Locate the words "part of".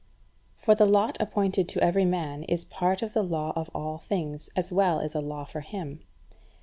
2.65-3.13